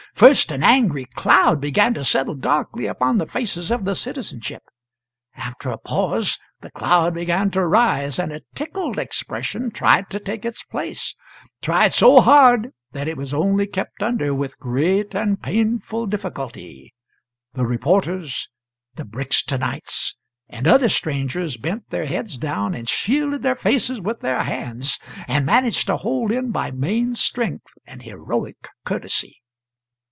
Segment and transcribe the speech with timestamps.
[0.13, 4.61] First an angry cloud began to settle darkly upon the faces of the citizenship;
[5.35, 10.45] after a pause the cloud began to rise, and a tickled expression tried to take
[10.45, 11.15] its place;
[11.61, 16.93] tried so hard that it was only kept under with great and painful difficulty;
[17.53, 18.47] the reporters,
[18.97, 20.13] the Brixtonites,
[20.49, 25.47] and other strangers bent their heads down and shielded their faces with their hands, and
[25.47, 29.37] managed to hold in by main strength and heroic courtesy.